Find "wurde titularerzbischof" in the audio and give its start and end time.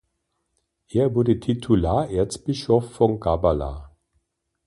1.13-2.91